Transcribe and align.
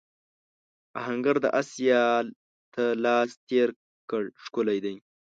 آهنګر 0.99 1.35
د 1.43 1.45
آس 1.59 1.71
یال 1.89 2.25
ته 2.73 2.83
لاس 3.03 3.29
تېر 3.49 3.69
کړ 4.09 4.23
ښکلی 4.43 4.79
دی. 4.85 4.95